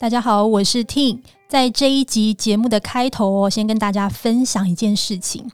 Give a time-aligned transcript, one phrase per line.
[0.00, 1.18] 大家好，我是 Ting。
[1.48, 5.50] 在这一集节目的开头，我先跟大家分享一件事情。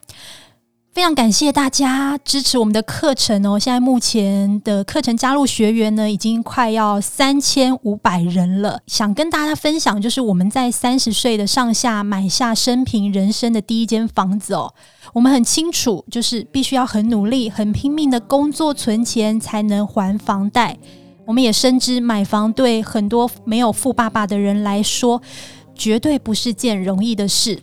[0.92, 3.58] 非常感谢大家支持我们的课程哦！
[3.58, 8.78] 现在目前的课程加入学员呢，已经快要三千五百人了。
[8.86, 14.74] 想跟大家分享，就是我们在三十岁的上下买下生平人生的第一间房子哦。
[15.14, 20.76] 我们很清楚，就是必须要很努力、很拼命的工作存钱，才能还房贷。
[21.26, 25.22] 我们也深知买房对很多没有富爸爸的人来说，
[25.74, 27.62] 绝对不是件容易的事。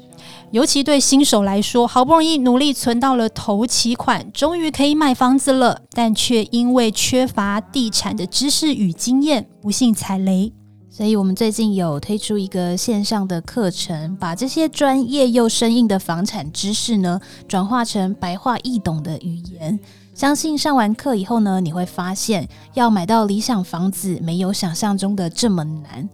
[0.51, 10.51] 尤其对新手来说，好不容易努力存到了头期款，终于可以买房子了，但却因为缺乏地产的知识与经验，不幸踩雷。
[10.89, 19.79] 所以我们最近有推出一个线上的课程，把这些专业又生硬的房产知识呢，转化成白话易懂的语言。
[20.13, 26.07] 相信上完课以后呢，你会发现要买到理想房子没有想象中的这么难。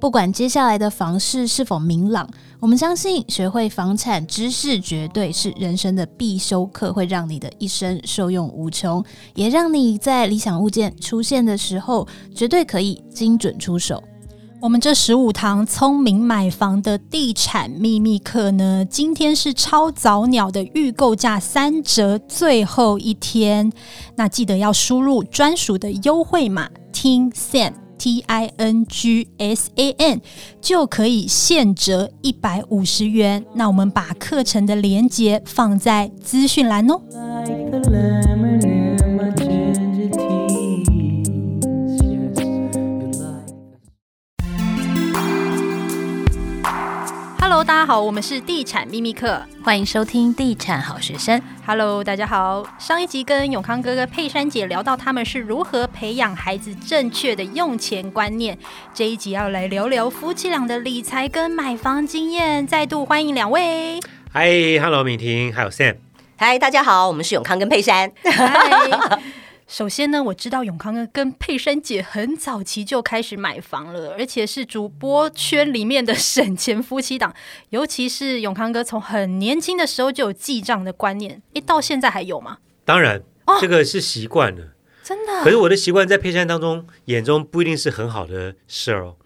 [0.00, 2.28] 不管接下来的房市是否明朗，
[2.60, 9.02] 我们相信学会房产知识绝对是人生的必修课，会让你的一生受用无穷，
[9.34, 14.02] 也让你在理想物件出现的时候，绝对可以精准出手。
[14.64, 23.70] 我们这十五堂聪明买房的地产秘密课呢，今天是超早鸟的预购价三折，最后一天，
[24.16, 30.22] 那记得要输入专属的优惠码 TINGSAM T I N G S A N
[30.62, 33.44] 就可以现折一百五十元。
[33.52, 36.98] 那我们把课程的链接放在资讯栏哦。
[47.64, 51.40] Hello，大家好，我们是地产秘密客，欢迎收听地产好学生。
[51.66, 52.62] Hello，大家好。
[52.78, 58.58] 上一集跟永康哥哥、佩珊姐聊到他们是如何培养孩子正确的用钱观念，
[58.92, 62.66] 这一集要来聊聊夫妻俩的理财跟买房经验。
[62.66, 63.98] 再度欢迎两位。
[64.34, 65.96] Hi，Hello，敏婷，还有 Sam。
[66.38, 68.12] Hi，大家好，我们是永康跟佩珊。
[68.24, 69.22] Hi
[69.66, 77.34] 首先呢，我知道永康哥跟佩珊姐很早期就开始买房了，而且是主播圈里面的省钱夫妻档。
[77.70, 82.58] 尤其是永康哥从很年轻的时候就有记账的观念，一到现在还有吗？
[82.84, 85.42] 当然，哦、这个是习惯了，真的。
[85.42, 89.16] 可是我的习惯在佩珊当中眼中不一定是很好的事儿哦，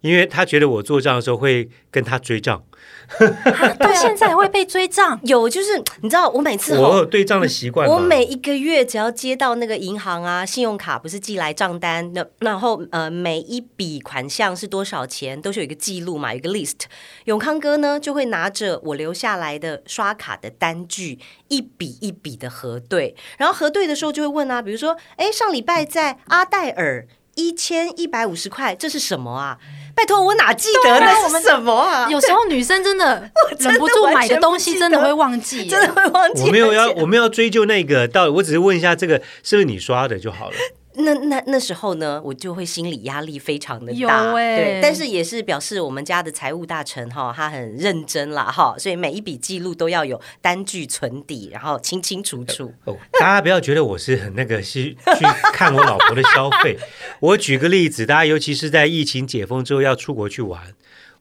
[0.00, 2.62] 因为他觉得我做账的时候会跟他追账。
[3.78, 5.18] 到现在还会被追账？
[5.24, 7.88] 有，就是你知道，我每次我有对账的习惯。
[7.88, 16.82] 我每一个月只要接到那个银行啊，信用卡不是寄来账单，那然后呃，每一笔款项是多少钱，都是有一个记录嘛，有一个 list。
[17.24, 21.18] 永康哥呢，就会拿着我留下来的刷卡的单据，
[21.48, 23.16] 一笔一笔的核对。
[23.38, 27.06] 然后核对的时候就会问啊，比如说，哎，上礼拜在阿黛尔
[27.38, 29.56] 一千一百五十块，这是什么啊？
[29.94, 32.08] 拜托，我哪记得那是什么啊？
[32.10, 36.42] 有时候女生真的 忍不住买的东西，真的会忘记，真的会忘记。
[36.42, 40.56] 我没有要，我没有要追究那个，到底我只是问一下，这个是不是你刷的就好了。
[40.98, 52.72] 那那那时候呢，我就会心理压力非常的大，欸、对，但是也是表示我们家的财务大臣哈，他很认真啦哈，所以每一笔记录都要有单据存底，然后清清楚楚。
[52.84, 56.76] 哦，大家不要觉得我是很那个是去看我老婆的消费。
[57.20, 60.74] 我举个例子，大家尤其是在疫情解封之后要出国去玩，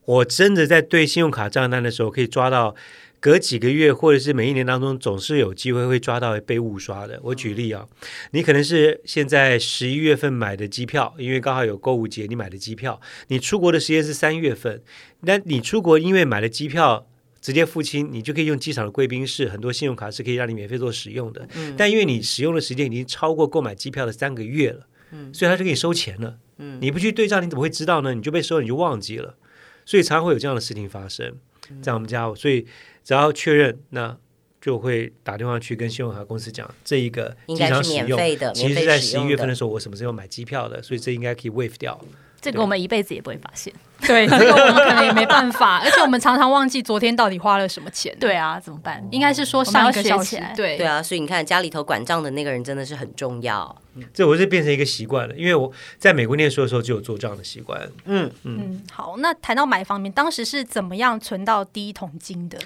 [0.05, 2.75] 我真的在对信用卡账单的时候可以抓到。
[3.19, 7.19] 隔几个月或者是每一年当中，总是有机会会抓到被误刷的。
[7.23, 7.87] 我举例啊，
[8.31, 14.83] 你可能是现在十一月份买的机票，因为刚好有购物节，你买的机票，你出国的时间是三月份，
[15.21, 17.07] 那你出国因为买了机票
[17.41, 21.47] 直接付清，你就可以用机场的贵宾室，很多信用卡是可以让你免费做使用的。
[21.55, 21.73] 嗯。
[21.75, 26.37] 但因为你使用的时间已经超过购买机票的三个月了，嗯，所以他就给你收钱了。
[26.57, 26.77] 嗯。
[26.79, 28.13] 你不去对账，你怎么会知道呢？
[28.13, 29.35] 你就被收，你就忘记了，
[29.85, 31.35] 所以常常会有这样的事情发生。
[31.81, 32.67] 在我们家，所以。
[33.07, 34.17] 只要确认，那
[34.59, 38.19] 就会打电话去跟信用卡公司讲，这一个经常使用，
[38.53, 41.97] 其实在十一月份的时候，我什么时候买机票的，所以这应该可以 waive 掉。
[42.41, 48.15] 这个我们一辈子也不会发现，对， 这个我们可能也没办法， 而且我们常常忘记昨天到底花了什么钱。
[48.19, 49.03] 对啊，怎么办？
[49.09, 53.81] 应该是说上一个小时，对对啊，所以你看家里头管账的那个人真的是很重要。
[53.95, 57.89] 嗯，这我是变成一个习惯了，因为我在美国念书的时候就有做账的习惯。
[58.05, 62.59] 嗯嗯，好，那谈到买方面，当时是怎么样存到第一桶金的？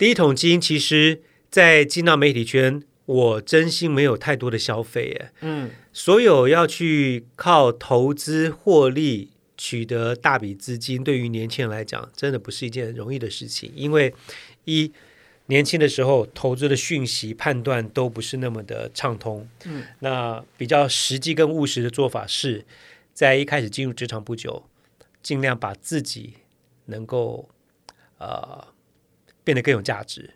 [0.00, 1.20] 第一桶金，其实，
[1.50, 5.30] 在进到媒体圈，我真心没有太多的消费耶。
[5.42, 13.70] 嗯，所有要去靠投资获利取得大笔资金，对于年轻人来讲，真的不是一件容易的事情。
[13.74, 14.14] 因为
[14.64, 14.90] 一
[15.48, 19.46] 年轻的时候，投资的讯息判断都不是那么的畅通。
[19.66, 22.64] 嗯，那比较实际跟务实的做法是，
[23.12, 24.64] 在一开始进入职场不久，
[25.22, 26.36] 尽量把自己
[26.86, 27.50] 能够
[28.16, 28.66] 呃
[29.50, 30.34] 变得更有价值。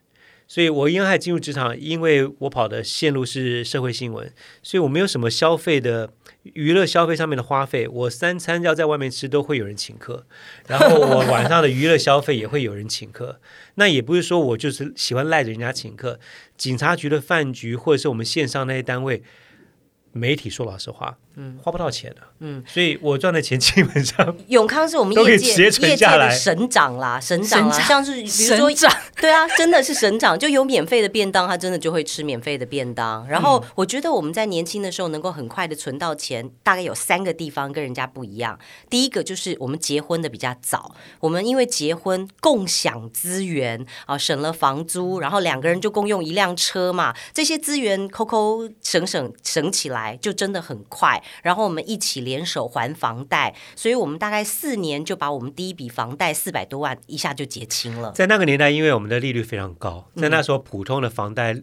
[0.48, 4.30] 所以我因为还进入职场，因为我跑的线路是社会新闻，
[4.62, 6.12] 所以我没有什么消费的
[6.42, 7.86] 娱乐消费上面的花费。
[7.88, 10.26] 我三餐要在外面吃，都会有人请客，
[10.66, 13.40] 然后我晚上的娱乐消费也会有人请客。
[13.76, 16.18] 那也不是说我就是喜欢赖着人家请客，
[16.58, 19.22] 警察局的饭局或者是我们线上那些单位。
[20.16, 28.92] 媒体说老实话，嗯，花不到钱的，嗯，所以我赚的钱基本上永康是我们业界业界的省长啦，省长啦，像是比如说长。
[29.20, 33.26] 对啊，真的是省长，就有免费的便当，他真的就会吃免费的便当。
[33.26, 38.58] 然后我觉得我们在年轻的时候能够很快的存到钱，大概有三个地方跟人家不一样。
[38.90, 50.18] 第一个就是我们结婚的比较早，我们因为结婚共享资源啊，省了房租，然后两个人就共用一辆车嘛，这些资源抠抠省省省起来。
[50.20, 58.12] 就真的很快，然后我们一起联手还房贷，所以我们大概四年就把我们第一笔房贷四百多万一下就结清了。
[58.12, 61.56] 在那个年代，因为我们的利率非常高，在那时候普通的房贷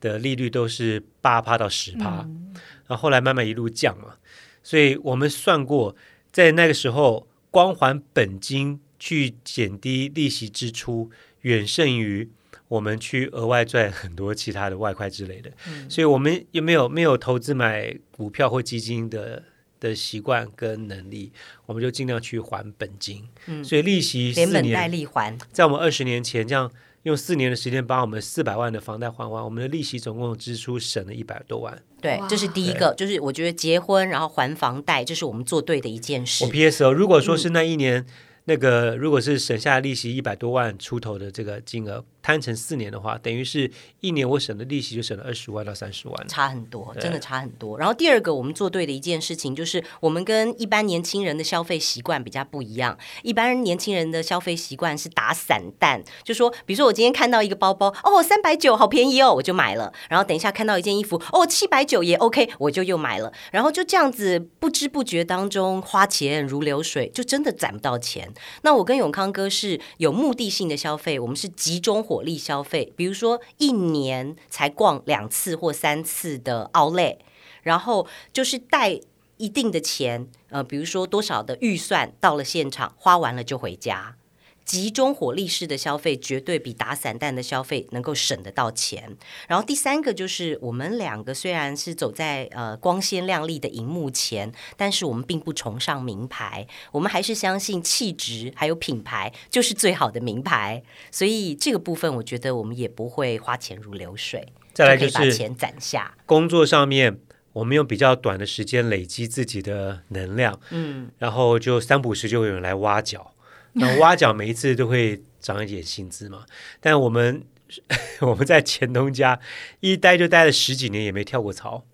[0.00, 2.54] 的利率都是八趴到十趴，嗯，
[2.86, 4.14] 然后后来慢慢一路降嘛，
[4.62, 5.96] 所以我们算过，
[6.32, 12.30] 在那个时候光还本金去减低利息支出，远胜于。
[12.66, 19.42] 我们去额外赚很多其他的外快之类的，嗯、所以我们也没有没有投资买股票或基金的
[19.78, 21.30] 的习惯跟能力，
[21.66, 23.28] 我们就尽量去还本金。
[23.46, 26.70] 嗯、所以利息四年连本带利还，在我们二十年前这样
[27.02, 31.82] 用四年的时间把我们四百万的房贷还完，我们的利息总共支出省了一百多万。
[32.00, 36.44] 对，这是第一个，就是我觉得结婚然后还房贷，这是我们做对的一件事。
[36.44, 38.00] 我 P S O，，如果说是那一年。
[38.00, 38.06] 嗯
[38.46, 43.70] 那个如果是省下利息一百多万出头的这个金额摊成四年的话，等于是
[44.00, 47.78] 一年我省的利息就省了二十万到三十万，差很多，真的差很多。
[47.78, 52.98] 然后第二个我们做对的一件事情就是，我们跟一般年轻人的消费习惯比较不一样。
[53.22, 59.92] 一般年轻人的消费习惯是打散弹，就说比如说我今天看到一个包包，哦，三百九好便宜哦，我就买了。
[60.08, 63.32] 然后等一下看到一件衣服，哦，七百九也 OK，我就又买了。
[63.52, 68.33] 然后就这样子不知不觉当中花钱如流水，就真的攒不到钱。
[68.62, 77.18] 那我跟永康哥是有目的性的消费，我们是集中火力消费，比如说一年才逛两次或三次的奥莱
[77.62, 79.00] 然后就是带
[79.36, 84.16] 一定的钱，呃，比如说多少的预算到了现场，花完了就回家。
[84.64, 89.16] 集中火力式的消费，绝对比打散弹的消费能够省得到钱。
[89.46, 100.82] 然后第三个就是，我们两个虽然是走在呃光鲜亮丽的荧幕前，但是我们并不崇尚名牌，我们还是相信气质还有品牌就是最好的名牌。
[101.10, 104.46] 所以这个部分，我觉得我们也不会花钱如流水。
[104.72, 106.16] 再来就是把钱攒下。
[106.26, 107.20] 工作上面，
[107.52, 113.33] 我们用比较短的时间累积自己的能量，嗯，然后就三不时就会有人来挖角。
[113.74, 116.44] 那挖角每一次都会涨一点薪资嘛，
[116.80, 117.42] 但我们
[118.20, 119.38] 我们在前东家
[119.80, 121.84] 一待就待了十几年，也没跳过槽。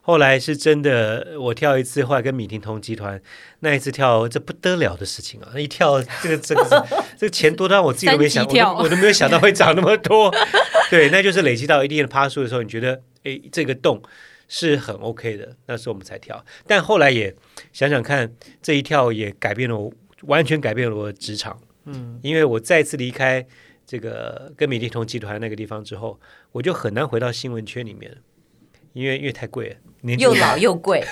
[0.00, 3.20] 后来是真的，我跳一次，后来跟米婷同集团
[3.60, 5.52] 那一次跳，这不得了的事情啊！
[5.60, 6.86] 一跳这个这个
[7.18, 10.34] 这个钱多到我自己都没想，我都，我都没有想到会涨那么多。
[10.88, 14.02] 对，那就是累积到一定的趴数的时候，你觉得哎，这个洞
[14.48, 16.42] 是很 OK 的，那时候我们才跳。
[16.66, 17.36] 但后来也
[17.74, 18.32] 想想看，
[18.62, 19.92] 这一跳也改变了我。
[20.22, 23.46] 完全改变了我的职场，嗯，因为我再次离开
[23.86, 26.18] 这个跟美丽同集团那个地方之后，
[26.52, 28.16] 我就很难回到新闻圈里面，
[28.92, 31.04] 因为因为太贵了，年又老又贵，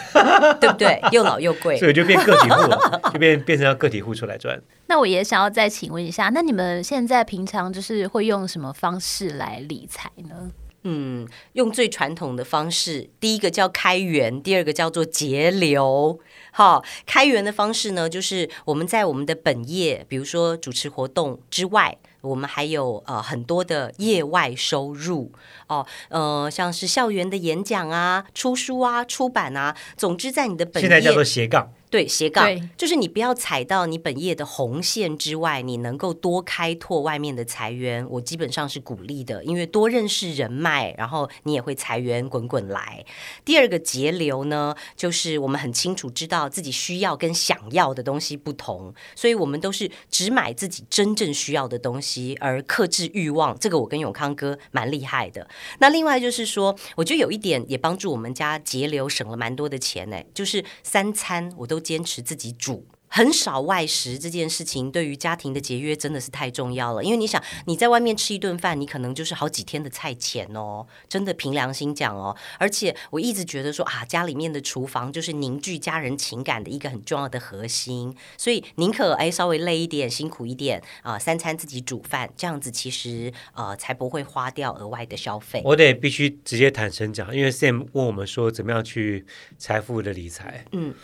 [0.60, 1.00] 对不对？
[1.12, 4.60] 又老又贵，所以就变个体户了， 就变变成要个体户出来赚。
[4.88, 10.50] 那我也想要再请问一下，那你们现在平常就是会用什么方式来理财呢？
[10.88, 16.20] 嗯，用最传统的方式，第一个叫开源，第二个叫做节流。
[16.52, 25.32] 好，开源的方式呢，就是我们在我们的本业，比如说主持活动之外，我们还有呃很多的业外收入
[25.66, 31.72] 哦，呃，像是校园的演讲啊、出书啊、出版啊，总之在你的本业现在叫做斜杠。
[31.88, 43.04] 对，斜杠就是你不要踩到你本业的红线之外，你能够多开拓外面的财源，我基本上是鼓励的，因为多认识人脉，然后你也会财源滚滚来。
[43.44, 53.56] 第二个节流呢，就是我们很清楚知道自己需要跟想要的东西不同，所以我们都是只买自己真正需要的东西，而克制欲望。
[53.58, 55.48] 这个我跟永康哥蛮厉害的。
[55.78, 61.75] 那另外就是说，我觉得有一点也帮助我们家节流，省了蛮多的钱呢，就是三餐我都。
[61.76, 67.04] 都坚持自己煮，很少外食这件事情，对于家庭的节约真的是太重要了。
[67.04, 70.86] 因为你想，你在外面吃一顿饭，你可能就是好几天的菜钱哦。
[71.06, 78.16] 真的凭良心讲哦，而且我一直觉得说啊，家里面的厨房就是凝聚家人情感的一个很重要的核心。
[78.38, 85.60] 所以宁可哎稍微累一点、辛苦一点啊、呃，三餐自己煮饭，这样子其实呃才不会花掉额外的消费。
[85.66, 89.26] 我得必须直接坦诚讲，因为 Sam 问我们说怎么样去
[89.58, 90.94] 财富的理财，嗯。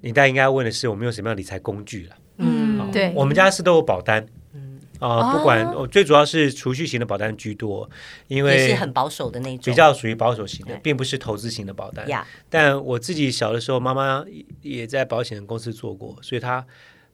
[0.00, 2.16] 你大概应该问的是我们用什么样的理财工具了？
[2.36, 4.24] 嗯，哦、对，我们家是都有保单，
[4.54, 7.90] 嗯啊、呃，不管我、哦、最主要是储蓄型的保单居多，
[8.28, 12.06] 因为是很保守的那种，比较属于保守型的，并不是投资型的保单。
[12.48, 14.24] 但我自己小的时候，妈妈
[14.62, 16.64] 也在保险公司做过，所以她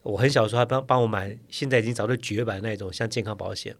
[0.03, 3.75] 我很小的时候，她帮帮我买，现在已经早就绝版的那种像健康保险，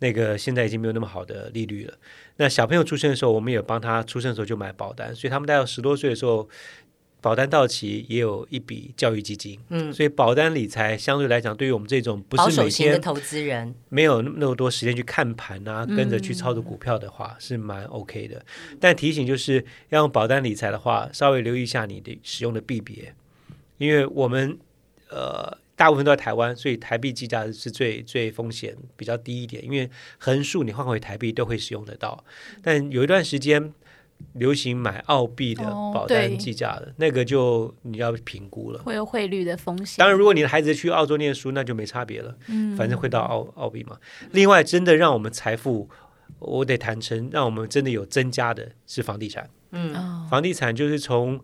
[0.00, 1.94] 那个现在已经没有那么好的利率了。
[2.38, 6.48] 那小朋友出生的时候，我们也帮他出生的时候就买保单，所以他们大概十多岁的时候。
[7.20, 18.42] 保单到期也有一笔教育基金，嗯，所以保单理财相对来讲，对于我们这种不是每天的投资人，没有那么多时间去看盘啊，跟着去操作股票的话，是蛮 OK 的。
[18.80, 23.14] 但提醒就是要用保单理财的话，稍微留意一下你的使用的币别，
[23.76, 24.58] 因为我们
[25.10, 32.24] 呃大部分都在台湾，所以台币计价是最最风险比较低一点，因为横竖你换回台币都会使用得到。
[32.62, 33.74] 但有一段时间。
[34.34, 39.96] 流行买澳币的保单计价的、哦、那个，就你要评估了，会有汇率的风险。
[39.98, 42.36] 当然，如果你的孩子去澳洲念书，那就没差别了。
[42.48, 43.98] 嗯，反正会到澳澳币嘛。
[44.32, 45.88] 另外，真的让我们财富，
[46.38, 49.50] 我得坦诚，让我们真的有增加的是房地产。
[49.72, 49.94] 嗯，
[50.28, 51.40] 房地产就是从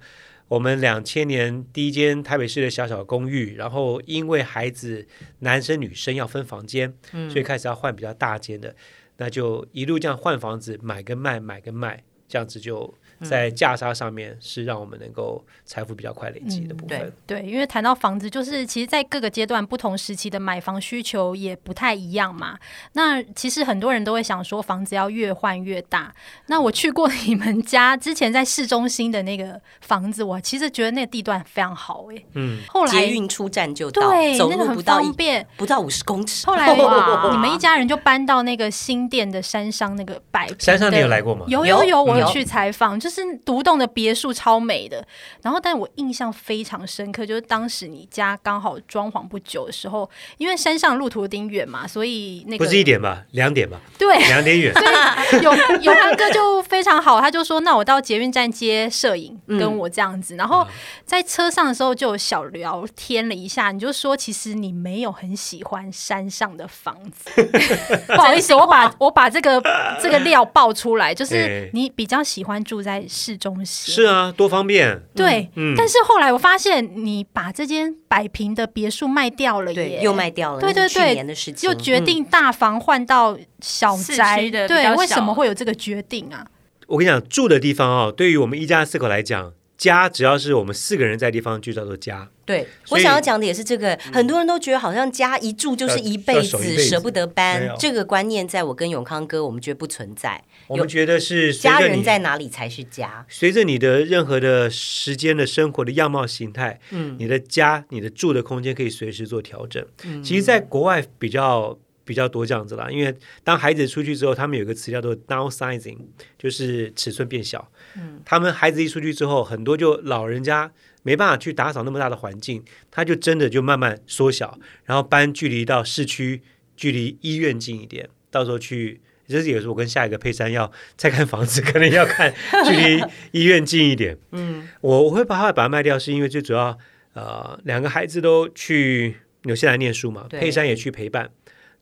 [0.49, 5.07] 我们两千年第一间台北市的小小公寓，然后因为孩子
[5.41, 8.75] 男生女生要分房间，嗯，所以开始要换比较大间的，
[9.17, 12.05] 那就一路这样换房子，买跟卖，买跟卖。
[12.29, 12.93] 这样子就
[13.23, 16.99] 在价差上面是让我们能够财富比较快累积的部分。
[16.99, 22.59] 嗯、对，对，因为谈到房子，就是其实，在各个阶段、不同时期的买房需求也不太一样嘛。
[22.93, 26.15] 那其实很多人都会想说，房子要越换越大。
[26.47, 32.23] 那我去过 你们家之前在市中心的那个房子，我其实觉得那个地段非常好哎。
[32.35, 32.61] 嗯。
[32.69, 36.47] 后来捷运出站就到，对，走那个很方便，不到五十公尺。
[36.47, 41.47] 后来哇， 你们一家人就搬到那个新店的山上那个百山上，你有来过吗？
[41.49, 42.27] 有有有，我有。
[42.27, 45.07] 去采访，就是独栋的别墅超美的，
[45.43, 50.09] 然后，但我印象非常深刻，就是当时你家刚好装潢不久的时候，
[50.39, 54.75] 因为山上路途有点远嘛，所以那个不是一点吧，两点吧，对，两点远。
[54.75, 60.35] 所以有有他哥就非常好，他就说：“那我到捷运站接摄影，跟我这样子。
[60.35, 60.67] 嗯”然后
[61.05, 67.31] 在车上的时候就有小聊天了一下，你就说其实你没有很喜欢山上的房子，
[68.09, 69.63] 不好意思，我把我把这个
[70.03, 71.93] 这个料爆出来，就是你。
[71.95, 75.03] 比较喜欢住在市中心，是啊，多方便。
[75.15, 80.61] 对，嗯，但是后来我发现，你把这间百平的别墅卖掉了耶，又卖掉了。
[80.61, 84.69] 对对对，就决定大房换到小宅的。
[84.69, 86.47] 对，为什么会有这个决定啊？
[86.87, 89.53] 我跟你讲，住的地方啊，对于我们一家四口来讲。
[89.79, 92.29] 家只要是我们四个人在地方，就叫做家。
[92.45, 93.99] 对，我想要讲的也是这个。
[94.13, 97.75] 很多人都觉得好像家一住就是一辈子，舍不得搬。
[97.79, 100.43] 这个观念在我跟永康哥，我们觉得不存在。
[100.69, 103.27] 我们觉得是家人在哪里才是家。
[103.29, 109.85] 随着你的任何的时间的生活的样貌形态，嗯，你的家，你的住的空间可以随时做调整。
[110.05, 111.79] 嗯，其实，在国外比较。
[112.07, 115.99] 比较多这样子啦，因为当孩子出去之后，他们有个词叫做 downsizing，
[116.39, 117.69] 就是尺寸变小。
[117.97, 120.71] 嗯，他们孩子一出去之后，很多就老人家
[121.03, 126.43] 没办法去打扫那么大的环境，他就真的就慢慢缩小，然后搬距离到市区，
[126.77, 128.09] 距离医院近一点。
[128.31, 132.33] 到时候去，这是也是我跟下一个佩珊要再看房子，可能要看
[132.65, 134.17] 距离医院近一点。
[134.31, 136.79] 嗯，我我会把它把它卖掉，是因为最主要
[137.15, 141.31] 呃两个孩子都去纽西兰念书嘛，佩珊也去陪伴。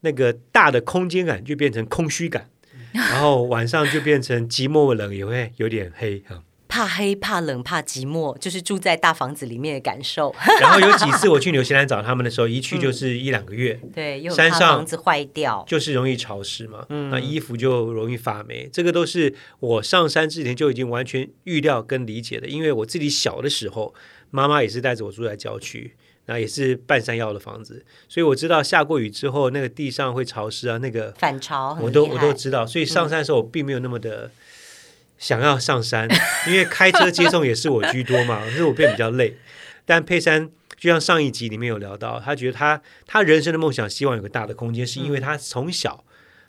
[0.04, 2.48] 那个大的空间感就变成空虚感，
[2.92, 6.44] 然后晚上就变成寂寞冷，也会有点黑哈。
[6.66, 10.34] 怕黑、怕冷、怕寂寞，就是住在大房子里面的感受。
[10.60, 13.78] 然后有几次我去 纽西兰找他们的时候，一去就是一两个月。
[13.80, 18.68] 嗯、对，山上房子坏掉，就是容易潮湿嘛，嗯、那衣服就容易发霉。
[18.72, 23.94] 这个都是我上山之前就已经完全预料跟理解的，因为我自己小的时候，
[24.32, 25.94] 妈妈也是带着我住在郊区。
[26.26, 32.66] 那也是半山腰的房子，所以我知道下过雨之后，那个地上会潮湿啊，那个反潮，我都我都知道。
[32.66, 34.30] 所以上山的时候，我并没有那么的
[35.18, 39.36] 想要上山，嗯、因为开车接送也是我居多嘛，所以我变比较累。
[39.84, 46.04] 但佩珊就像上一集里面有聊到，他觉得他他人生的梦想，希望有个大的空间，是因为他从小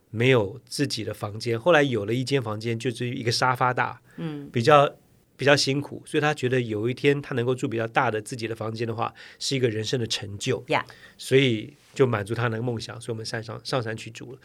[0.10, 4.96] 没有自己的房间，后来有了一间房间，就是一个沙发大，嗯，比较
[5.38, 10.63] 比较辛苦，所以他觉得有一天他能够住比较大的自己的房间的话，是一个人生的成就。
[10.68, 10.86] 呀，
[11.18, 14.39] 所以就满足他那个梦想，所以我们山上上山去住了。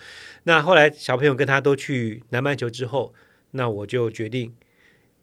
[0.44, 3.14] 那后来小朋友跟他都去南半球之后，
[3.52, 4.54] 那我就决定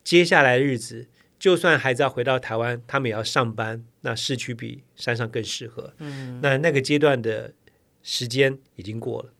[0.03, 1.07] 接下来的日子，
[1.37, 5.93] 就算孩子要回到台湾，他们也要上班，那市区比山上更适合。
[5.99, 7.53] 嗯，那那个阶段的
[8.03, 9.33] 时间已经过了，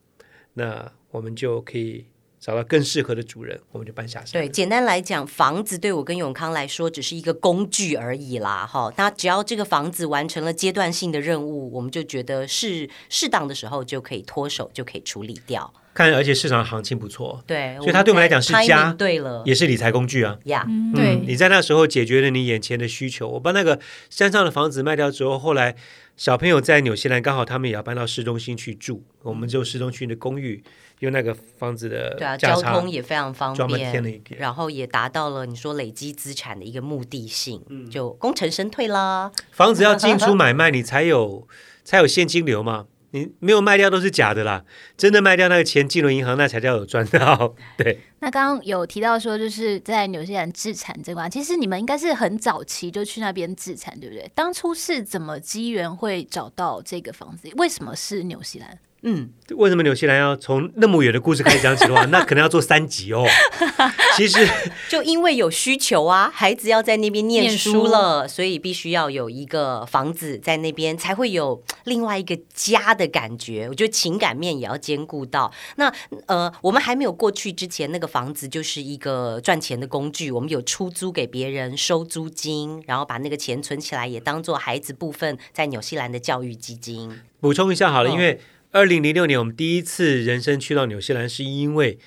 [0.56, 2.06] 那我们就可以。
[2.48, 4.42] 找到更适合的主人，我们就搬下山。
[4.42, 8.66] 对，简单来讲，房子对我跟永康来说只是一个工具而已啦。
[8.66, 15.74] 哈，那只要这个房子完成了阶段性的任务，我们就觉得是适当的时候就可以脱手，就可以处理掉。
[15.94, 20.38] 看，而且市场行情不错，对，所以它对我们来讲是家，对了，也是理财工具啊。
[20.46, 23.28] 呀、yeah, 嗯，对，你在那时候解决了你眼前的需求。
[23.28, 23.78] 我把那个
[24.10, 25.76] 山上的房子卖掉之后，后来
[26.16, 30.64] 小朋友在纽西兰，刚好他们也要搬到市中心去住，我们就市中心的公寓。
[31.00, 39.32] 用那个房子的对啊，交通也非常方便，添了一点，然后也达到了你说累积资产的一个目的性，嗯、就功成身退啦。
[39.52, 41.48] 房子要进出买卖，你才有
[41.84, 42.88] 才有现金流嘛。
[43.12, 44.66] 你没有卖掉都是假的啦，
[44.98, 47.56] 真的卖掉那个钱进入银行，那才叫有赚到。
[47.78, 48.02] 对。
[48.20, 54.30] 那刚刚有提到说，就是在纽西兰置产这块，其实你们应该是很早期就去那边置产，对不对？
[54.36, 57.50] 当初是怎么机缘会找到这个房子？
[57.56, 58.78] 为什么是纽西兰？
[59.04, 63.24] 嗯，为什么纽西兰要从那么远的故事开始讲起的话， 那可能要做三集哦。
[64.18, 64.48] 其实
[64.90, 73.68] 就因为有需求啊，孩子要在那边念书了，书所以必须要有一个房子在那边，才会有另外一个家的感觉。
[73.70, 75.54] 我觉得情感面也要兼顾到。
[75.76, 75.94] 那
[76.26, 80.32] 呃，我们还没有过去之前，那个房子就是一个赚钱的工具。
[80.32, 87.22] 我们有出租给别人收租金，然后把那个钱存起来，也当做孩子部分在纽西兰的教育基金。
[87.40, 88.42] 补充一下好了，哦、因为。
[88.72, 91.98] 二零零六年，我们第一次人生去到纽西兰，是因为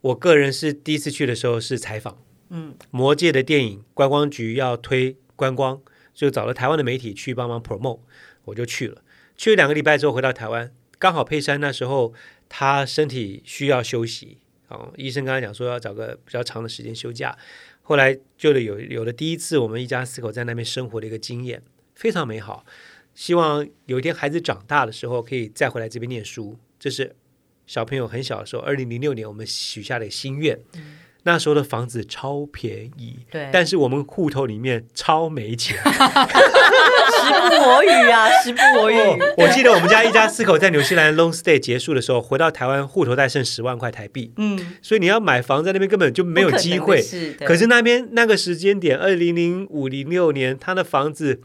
[0.00, 5.80] 我个人是第一次去的时候是采访，嗯，魔界的电影观光局要推观光，
[6.14, 8.00] 就找了台湾的媒体去帮忙 promote，
[8.46, 9.02] 我就去了。
[9.36, 12.14] 去了两个礼拜之后回到台湾，刚好佩珊那时候
[12.48, 17.36] 他身体需要休息，哦，医生刚才讲说要找个比较长的时间休假，
[17.82, 21.62] 后来就得有有了第一次我们一家四口在那边生活的一个经验，
[21.94, 22.64] 非常美好。
[23.16, 26.58] 希望有一天孩子长大的时候，可以再回来这边念书。
[26.78, 27.16] 这是
[27.66, 30.60] 小朋友很小的时候，二零零六年我们许下的心愿。
[30.74, 35.78] 嗯、那时候的房子超便宜，对，但是我们户头里面超没钱。
[35.78, 38.94] 时不我与啊， 时不我与。
[38.94, 44.30] 哦、我记得我们家一家四口在纽西兰 long stay 结束的时候，回到台湾，户头再剩十万块台币。
[44.36, 47.00] 嗯，所以你要买房在那边根本就没有机会。
[47.00, 51.40] 是可是那边那个时间点，二零零五零六年，他的房子。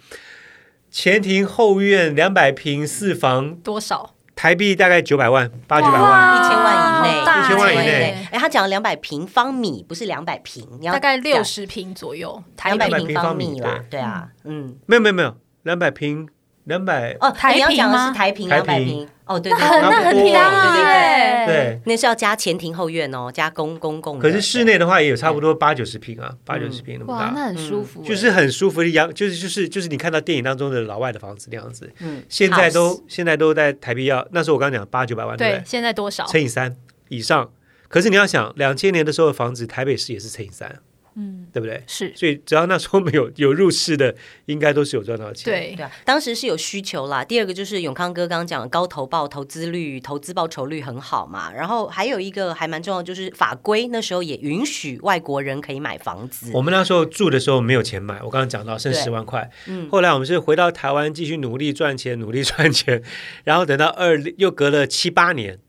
[0.92, 4.14] 前庭后院两百平四房，多少？
[4.36, 8.28] 台币大概九百万，八九百万，一千万以内，一千万以内。
[8.32, 13.80] 哎，他讲了两百平方米，不是两百平，大概六十平左右，两百平方米啦。
[13.90, 16.28] 对啊，嗯，没有没有没有，两百平。
[16.66, 18.12] 两百哦，台平吗？
[18.12, 24.20] 台平两百平哦，对对，那很平啊，对对对，那是要加前庭后院哦，加公公共。
[24.20, 31.92] 可是室内的话也有差不多八九十平啊，八九十平那么大，那很舒服，就是很舒服的样，就是就是就是你看到电影当中的老外的房子那样子。
[32.00, 36.26] 嗯，现在都现在都在台币要，那时候我刚刚讲八九百万，对，现在多少？
[36.28, 36.76] 乘以三
[37.10, 37.50] 以上。
[37.88, 40.80] 可是你要想，两千年的时候的房子，台北市也是乘以三。
[41.16, 41.84] 嗯，对不对？
[41.88, 45.46] 是，所以只要那时候没有 有入市的，应该都是有赚到钱。
[45.46, 47.24] 对对，啊当时是有需求啦。
[47.24, 51.52] 第二个就是永康哥刚刚讲的高投报、投资率、投资报酬率很好嘛。
[51.52, 56.50] 然后还有一个还蛮重要，就是法规那时候也允许外国人可以买房子。
[56.54, 59.50] 我们那时候住的时候没有钱买，我刚刚讲到剩十万块。
[59.68, 63.04] 嗯，后来我们是回到台湾继续努力赚钱，努力赚钱，
[63.44, 65.60] 然后等到二又隔了七八年，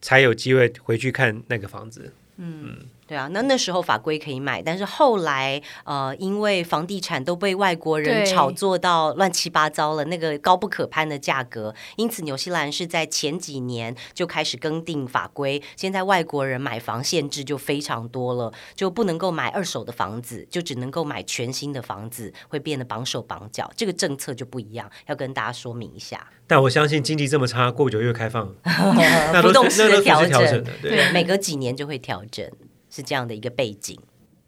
[0.00, 2.14] 才有机会回去看那个房子。
[2.38, 2.62] 嗯。
[2.64, 26.26] 嗯对啊，那那时候法规可以买，但是后来呃，因为房地产都被外国人炒作到乱七八糟了，那个高不可攀的价格，因此纽西兰是在前几年就开始更定法规，现在外国人买房限制就非常多了，就不能够买二手的房子，就只能够买全新的房子，会变得绑手绑脚，这个政策就不一样，要跟大家说明一下。
[26.48, 28.52] 但我相信经济这么差，过不久又开放，
[29.42, 32.48] 浮动式的调整，整的，对，每隔几年就会调整。
[32.96, 33.98] 是这样的一个背景。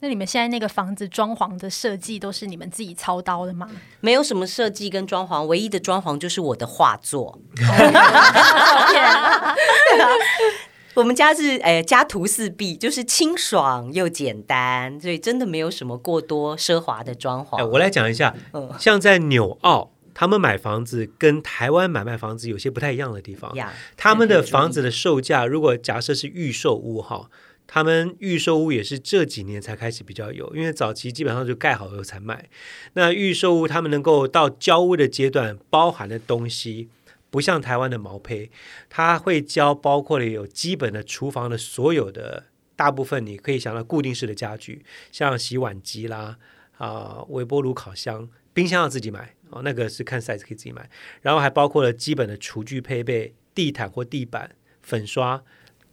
[0.01, 3.69] 那你们现在那个房子装潢的设计都是你们自己操刀的吗？
[4.01, 7.37] 没有什么设计跟装潢，唯一的装潢就是我的画作。
[10.95, 17.57] 我们家是哎家徒四壁，就是清爽又简单，所以真的没有什么过多奢华的装潢。
[17.57, 23.53] 哎，我来讲一下，嗯，像在纽澳，他们买房子跟台湾买卖房子有些不太一样的地方。
[23.57, 27.29] 呀，他们的房子的售价，如果假设是预售屋哈。
[27.71, 32.49] 他们预售屋也是这几年才开始比较有，因为早期基本上就盖好以后才卖。
[32.95, 36.89] 那预售屋他们能够到交屋的阶段，包含的东西
[37.29, 38.51] 不像台湾的毛坯，
[38.89, 46.39] 它会交包括了有基本的厨房的所有的大部分，你可以想到固定式的家具，像洗碗机啦、
[46.79, 50.89] 啊、微波炉、烤箱、冰箱要自己买哦，那个是看 size 可以自己买，
[51.21, 55.45] 然后还包括了基本的厨具配备、地毯或地板、粉刷。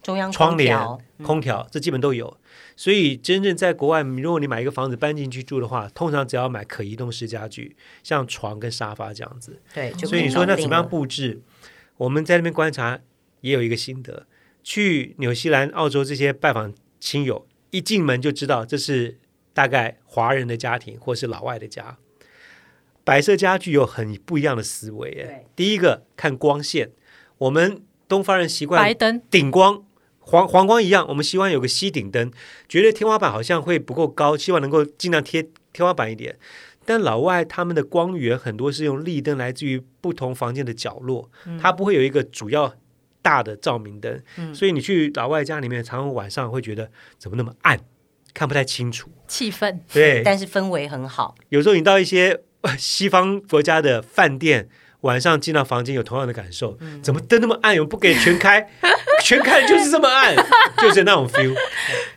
[0.05, 0.77] 中央窗帘、
[1.23, 2.37] 空调，这基本都有。
[2.75, 9.59] 所以，真正在国外，如果你买一个房子搬进去住的话，通常只要买可移动式家具，像床跟沙发这样子。
[9.73, 11.41] 对，所以你说那怎么样布置？
[11.97, 12.99] 我们在那边观察，
[13.41, 14.27] 也有一个心得：
[14.61, 19.17] 去纽西兰、澳洲这些拜访亲友，一进门就知道这是
[19.55, 21.97] 大概华人的家庭或是老外的家。
[23.03, 25.25] 摆设家具有很不一样的思维。
[25.27, 26.91] 哎，第一个看光线，
[27.39, 29.83] 我们东方人习惯白灯顶光。
[30.27, 32.31] 黄黄光一样，我们希望有个吸顶灯，
[32.67, 36.35] 觉得天花板好像会不够高，希望能够尽量贴天花板一点。
[36.83, 42.73] 但老外他们的光源很多是用立灯，来自于不同房间的角落，嗯、它不会有一个主要
[43.21, 47.79] 大的照明灯，嗯、所以你去老外家里面，常常晚上会觉得怎么那么暗，
[48.33, 49.09] 看不太清楚。
[49.27, 51.35] 气氛对，但是氛围很好。
[51.49, 52.41] 有时候你到一些
[52.77, 54.69] 西方国家的饭店。
[55.01, 57.75] 晚上进到房间有同样的感受，嗯、怎么灯那么暗？
[57.75, 58.67] 又不给全开，
[59.25, 60.35] 全看就是这么暗，
[60.77, 61.55] 就是那种 feel。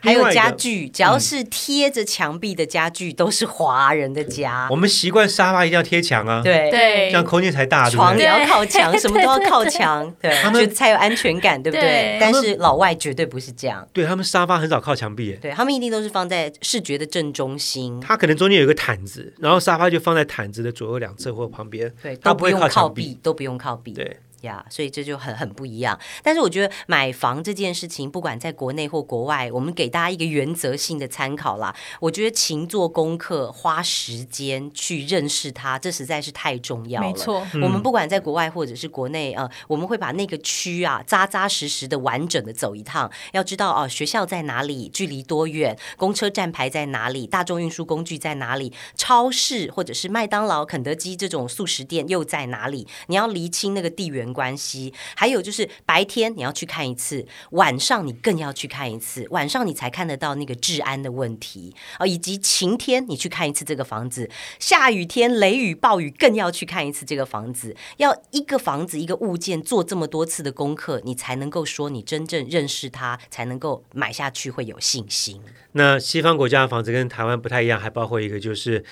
[0.01, 4.69] 还有家具，只要是贴着墙壁的家具，都是华人的家。
[4.71, 7.89] 我们习惯沙发一定要贴墙啊，对对，这样空间才大。
[7.89, 12.19] 床也要靠墙，什么都要靠墙， 对，他们才有安全感，对不对？
[12.21, 17.99] 但是老外绝对不是这样，对他们沙发很少靠墙壁，对他们一定都是放在视觉的正中心。
[18.01, 22.69] 他可能中间有一个毯子，然后沙发就放在毯子的左右两侧或旁边，对，都不用靠。
[22.69, 24.19] 靠壁都不用靠壁，对。
[24.43, 25.99] 呀，yeah, 所以这就很很不一样。
[26.23, 31.75] 但是我觉得买房这件事情，不管在国内或国外，我们给大家一个原则性的参考啦。
[32.01, 37.07] 我觉得勤做功课，花时间去认识它，这实在是太重要了。
[37.07, 43.11] 没错，我们不管在国外或者是国内，呃，我们会把那个区啊，扎扎实实的、完整的走一趟。
[43.33, 52.87] 要知道哦、呃，学校在哪里，距离多远，公车站牌在哪里，大众运输工具在哪里，超市或者是麦当劳、肯德基这种速食店又在哪里？
[53.07, 75.41] 你要厘清那个地缘关系，还有就是白天你要去看一次，晚上你更要去看一次，晚上你才看得到那个治安的问题啊，以及晴天你去看一次这个房子，下雨天雷雨暴雨更要去看一次这个房子，要一个房子一个物件做这么多次的功课，你才能够说你真正认识它，才能够买下去会有信心。
[75.73, 78.85] 那西方国家的房子跟台湾不太一样，还包括一个就是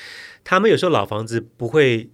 [0.45, 2.11] 他们有时候老房子不会，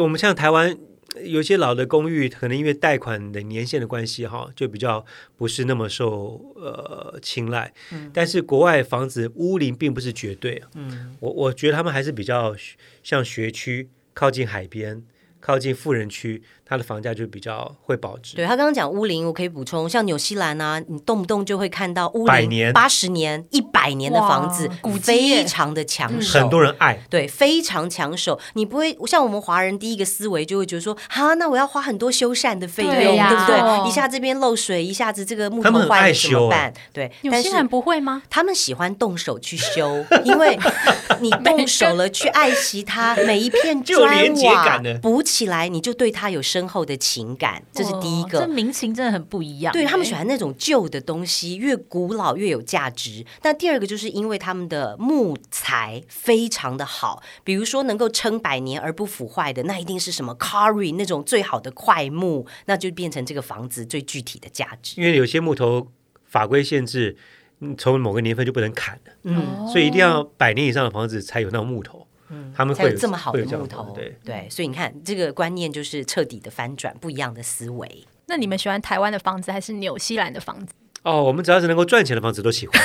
[0.00, 0.78] 我们像台湾。
[1.24, 5.04] 有些老的公寓，可能因为贷款的年限的关系，哈，就比较
[5.36, 7.72] 不是那么受呃青睐。
[7.92, 10.62] 嗯，但是国外房子屋龄并不是绝对。
[10.74, 12.56] 嗯，我我觉得他们还是比较
[13.02, 15.02] 像学区，靠近海边，
[15.38, 16.42] 靠近富人区。
[16.64, 18.36] 它的房价就比较会保值。
[18.36, 24.70] 对，他刚刚讲乌林，我可以补充，像纽西兰啊，你动不动就会看到屋龄八十年、一百年的房子，
[25.02, 26.98] 非常的抢手，很多人爱。
[27.10, 28.38] 对，非常抢手。
[28.54, 33.88] 你不会像我们华人第一个思维就会觉得说，哈，那我要花很多修缮的费用，对不对？
[33.88, 36.72] 一下这边漏水，一下子这个木头坏了怎么办？
[36.92, 38.22] 对，纽西兰不会吗？
[38.30, 40.58] 他们喜欢动手去修， 因为
[41.20, 48.40] 你动手了去爱惜它，每一片砖瓦 补起来，你就对它有深厚的情感，这是第一个。
[48.40, 49.72] 这民情真的很不一样。
[49.72, 53.24] 对，他们喜欢那种旧的东西，越古老越有价值。
[53.42, 65.00] 那第二个就是因为他们的木材非常的好，比如说能够撑百年而不腐坏的，那一定是什么 Carry 那种最好的块木，那就变成这个房子最具体的价值。
[65.00, 65.88] 因为有些木头
[66.26, 67.16] 法规限制，
[67.78, 72.06] 从某个年份就不能砍了，嗯，所以一定要百年以上的房子才有那种木头。
[72.32, 78.04] 嗯，他们会有，才有这么好的木头，对对，所以你看这个观念就是彻底的翻转，不一样的思维。
[78.26, 80.72] 那你们喜欢台湾的房子还是纽西兰的房子？
[81.02, 82.80] 哦，我们只要是能够赚钱的房子都喜欢。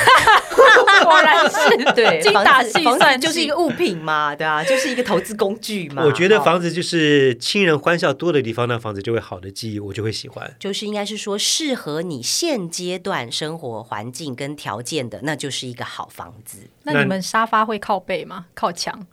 [1.04, 6.02] 果然是 对，精打细算，就是一个物品嘛，对啊，就是一个投资工具嘛。
[6.04, 10.52] 我觉得房子就是亲人欢笑多的地方，那房子就会好的记忆，我就会喜欢。
[10.58, 16.58] 就是应该是说适合你现阶段生活环境跟条件的，那就是一个好房子。
[16.82, 18.46] 那你们沙发会靠背吗？
[18.52, 19.06] 靠墙？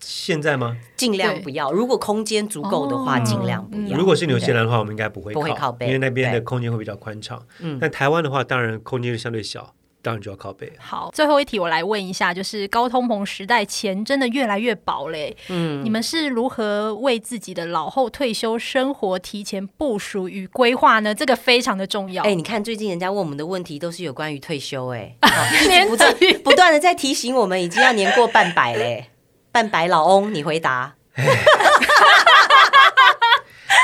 [0.00, 0.76] 现在吗？
[0.96, 1.70] 尽量不要。
[1.70, 3.98] 如果空间足够的话，尽量不要。
[3.98, 7.40] 如果是纽西兰的话，我们应该不会不会靠背，因为那边的空间会比较宽敞。
[7.60, 10.72] 嗯，但台湾的话，当然空间是相对小，当然就要靠背。
[10.78, 15.36] 好，最后一题我来问一下，就是高通膨时代，钱真的越来越薄嘞。
[15.48, 21.14] 嗯，你们是如何为自己的老后退休生活提前部署与规划呢？
[21.14, 22.22] 这个非常的重要。
[22.24, 29.10] 哎、欸，你看最近人家问我们的问题都是有关于退休、欸，哎， 不断不断的在提醒我们，已经要年过半百嘞。
[29.52, 30.94] 半白老翁，你回答。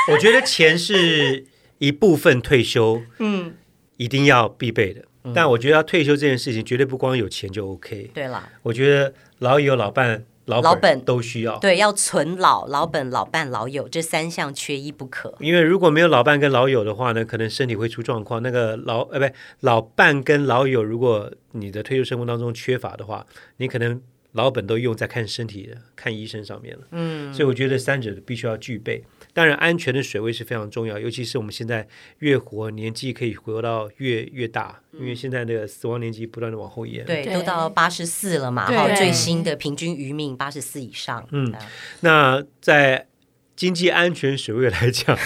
[0.09, 1.45] 我觉得钱是
[1.79, 3.55] 一部分退休，嗯，
[3.97, 5.03] 一定要必备的。
[5.25, 8.09] 嗯、但我觉得要退休这件事情，绝对不光有钱就 OK。
[8.13, 11.59] 对了，我觉得老友、老伴、老本都需要。
[11.59, 15.35] 对，要存老、老本、老伴、老友这三项缺一不可。
[15.41, 18.41] 因为如果没有老伴跟老友的话呢，可能身体会出状况。
[18.41, 19.25] 那个老呃，不，
[19.59, 23.25] 老伴跟老友，如果你的退休生活当中缺乏的话，
[23.57, 24.01] 你可能。
[24.33, 29.03] 老本都用在看身体的、看医生上面了，嗯，所以我觉得三者必须要具备。
[29.33, 31.87] 当然，安全的水位是非常重要，尤其是我们现在
[32.19, 41.27] 越活年纪可以活到越越大，因为现在那个死亡年纪不断的往后延，对，都到八十四了嘛，哈，最新的平均余命八十四以上。
[41.31, 41.53] 嗯，
[42.01, 43.07] 那在
[43.55, 45.17] 经济安全水位来讲，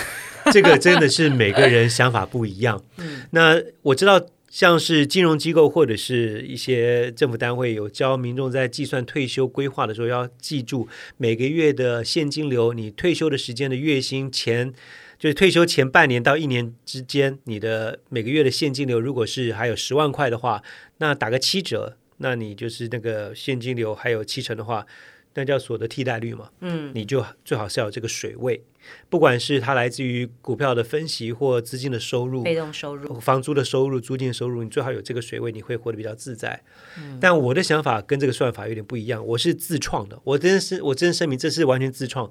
[0.53, 2.83] 这个真的是每个人想法不一样。
[2.97, 4.21] 嗯，那我知道。
[4.51, 14.73] 像是金融机构或者是一些政府单位有教民众在计算退休规划的时候，要记住每个月的现金流，你退休的时间的月薪前，
[15.17, 20.61] 就是退休前半年到一年之间，你的每个月的现金流，如果是还有十万块的话，
[20.97, 24.85] 那打个七折，那你就是那个现金流还有七成的话。
[25.33, 28.61] 那叫所得替代率嘛，嗯，你就最好是要有这个水位，
[29.09, 36.61] 不管是它来自于股票的分析或资金的收入、被动收入、房租的收入、租金收入，你最好有这个水位，你会活得比较自在。
[36.97, 42.29] 嗯，但我的想法跟这个算法有点不一样，我是自创的，我真是我真声明这是完全自创，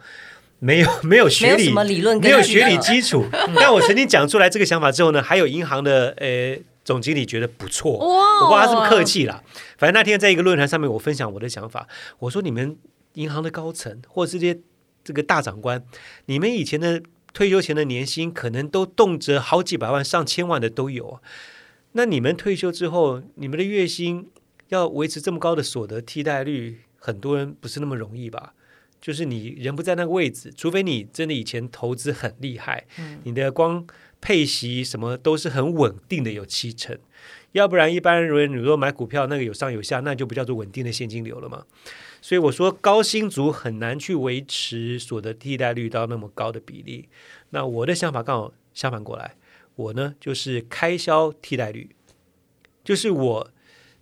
[0.59, 3.25] 没有 没有学理，没有理论，没有学理基础。
[3.57, 6.59] 但我曾经讲出来这个想法之后呢，还有银行的呃
[6.91, 9.43] 总经理觉得不错，我不知道他是不是客气啦。
[9.79, 11.87] 反正那天在一个论坛上面，我分享我的想法，
[12.19, 12.77] 我说你们。
[13.15, 14.61] 银行的高层或者这些
[15.03, 15.85] 这个大长官，
[16.27, 21.21] 你们以前的退休前的年薪可能都动辄好几百万、上千万的都有啊。
[21.91, 24.31] 那你们退休之后，你们的月薪
[24.69, 28.55] 要维持这么高的所得替代率，很多人不是那么容易吧？
[29.01, 32.85] 就是你人不在那个位置，除非你真的以前投资很厉害，
[33.25, 33.87] 你的光
[34.21, 36.99] 配息什么都是很稳定的，有七成。
[37.53, 41.65] 要不然一般人如果买股票，那个有上有下，那就不叫做稳定的现金流了嘛。
[42.21, 47.09] 所以我说，高薪族很难去维持所得替代率到那么高的比例。
[47.49, 49.35] 那我的想法刚好相反过来，
[49.75, 51.89] 我呢就是开销替代率，
[52.85, 53.51] 就是我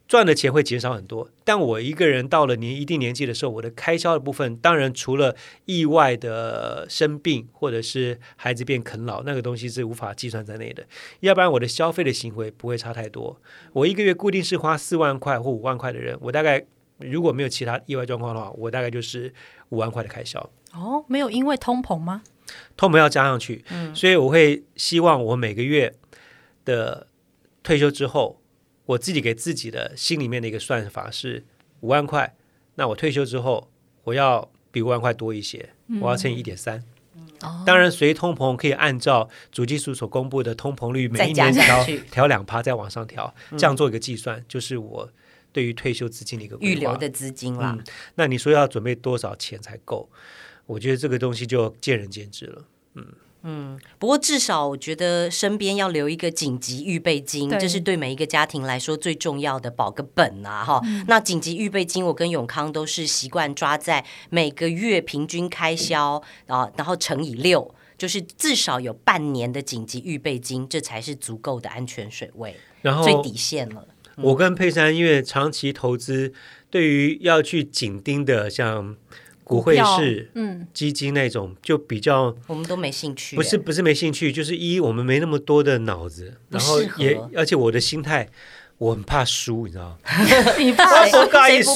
[0.08, 10.84] 赚的钱会减少很多，但我一个人到了年一定年纪的时候，我的开销的部分，当然除了意外的生病或者是孩子变啃老，那个东西是无法计算在内的。
[11.20, 13.40] 要不然我的消费的行为不会差太多。
[13.74, 16.64] 我一个月固定是花四万块或五万块的人，我大概。
[17.00, 19.32] 如果没有其他意外状况的话，我大概就是
[19.68, 20.40] 五万块的开销。
[20.72, 22.24] 哦，没有因为通膨吗？
[22.76, 25.94] 通膨要加上去，嗯，所以我会希望我每个月
[26.64, 27.06] 的
[27.62, 28.37] 退休之后，
[28.88, 31.44] 我自己给自己的心里面的一个算法是
[31.80, 32.34] 五万块。
[32.76, 33.68] 那我退休之后，
[34.04, 35.68] 我要比五万块多一些，
[36.00, 36.82] 我要乘以一点三。
[37.66, 45.10] 当然，随通膨可以按照主计处所公布的通膨率，每一年调调两趴，再往上调，这样做一个计算，就是我。
[45.50, 47.84] 对于退休资金的一个预留的资金啦、嗯，
[48.16, 50.08] 那你说要准备多少钱才够？
[50.66, 52.64] 我觉得这个东西就见仁见智了。
[52.94, 53.06] 嗯
[53.42, 60.64] 嗯，不过至少我觉得身边要留一个紧急预备金，这是对每一个家庭来说最重要的保个本啊！
[60.64, 73.86] 哈、嗯，那紧急预备金，我跟永康都是习惯抓在每个月平均开销啊，然后乘以六，就是至少有半年的紧急预备金，这才是足够的安全水位，然后最底线了。
[74.16, 76.32] 我跟佩珊因为长期投资，
[76.70, 78.96] 对于要去紧盯的像
[79.48, 83.34] 股汇市、嗯基金那种，就比较我们都没兴趣。
[83.34, 88.28] 不是不是没兴趣，就是一我们没那么多的脑子，然后也而且我的心态。
[88.78, 89.96] 我很怕输，你知道吗？
[90.56, 91.10] 你怕谁？
[91.10, 91.48] 谁不怕？
[91.48, 91.74] 谁不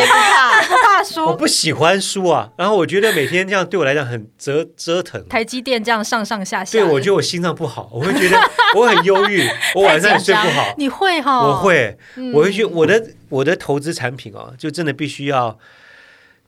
[0.00, 0.62] 怕？
[0.62, 1.26] 不怕输？
[1.26, 2.50] 我不喜欢输啊。
[2.56, 5.22] 然后我觉得每天这样对我来讲很折折腾。
[5.28, 10.74] 台积电这样上上下下，对，我觉得我心脏不好，我会觉得我很忧郁，我晚上也睡不好。
[10.78, 11.38] 你会哈？
[11.46, 11.98] 我会，
[12.32, 15.58] 我会觉得我的我的投资产品哦，就真的必须要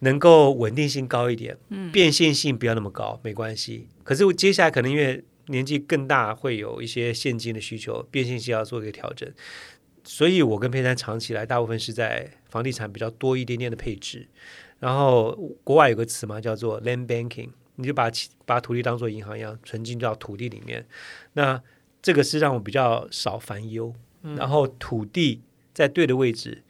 [0.05, 3.89] 能够稳定性高一点，嗯变现性不要那么高，没关系。
[4.05, 9.29] 可是我接下来可能因为年纪更大，会有一些现金的需求，变现性要做一个调整。
[10.07, 14.29] 所以，我跟佩珊长期来，大部分是在房地产比较多一点点的配置。
[14.79, 15.33] 然后，
[15.65, 18.11] 国外有个词嘛，叫做 land banking，你就把
[18.45, 20.87] 把土地当做银行一样存进到土地里面。
[21.33, 21.63] 那
[22.03, 23.95] 这个是让我比较少烦忧。
[24.37, 25.41] 然后，土地
[25.73, 26.63] 在对的位置，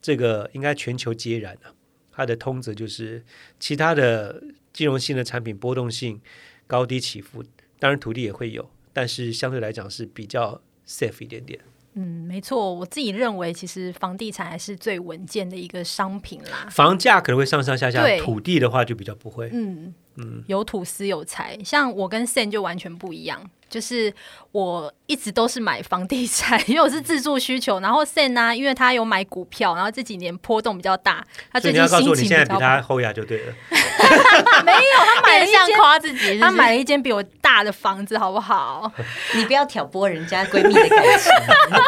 [0.00, 1.74] 这个应该全球皆然啊。
[2.16, 3.22] 它的通则就是，
[3.60, 6.18] 其他的金融性的产品波动性
[6.66, 7.44] 高低起伏，
[7.78, 11.60] 当然土地也会有，但是相对来讲是比较 safe 一点点。
[11.98, 16.68] 嗯，没错，我自己认为，其实房地产还是最稳健的一个商品啦。
[16.70, 19.50] 房价可能会上上下下，土地的话就比较不会。
[19.52, 23.50] 嗯嗯，有土司有财，像我跟 Sen 就完全不一样。
[23.68, 24.12] 就是
[24.52, 27.80] 我一直都是买房地产，因为我是自住需求。
[27.80, 33.52] 然后 Sen 呢、啊，因为他有买股票，然后这几年波动比较大，他最近心情比较现在比他后牙就对了。
[34.64, 38.90] 没有，他买了一间夸自己他买了一间比我大的房子，好不好？
[39.34, 41.32] 你不要挑拨人家闺蜜的感情，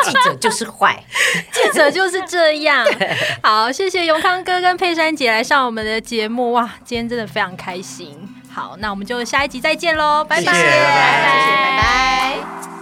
[0.05, 1.03] 记者就是坏，
[1.53, 2.87] 记者就是这样。
[3.43, 8.38] 好，谢谢永康哥跟佩珊姐来上我们的节目，哇，今天真的非常开心。
[8.59, 11.31] 好，那我们就下一集再见喽，拜拜，谢谢，拜拜，
[11.63, 12.78] 拜拜。